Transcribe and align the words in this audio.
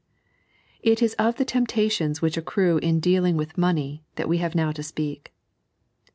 It 0.81 1.03
is 1.03 1.13
of 1.19 1.35
the 1.35 1.45
temptations 1.45 2.23
which 2.23 2.35
accrue 2.35 2.77
in 2.79 2.99
dealing 2.99 3.37
with 3.37 3.55
money 3.55 4.03
that 4.15 4.27
we 4.27 4.39
have 4.39 4.55
now 4.55 4.71
to 4.71 4.81
speak. 4.81 5.31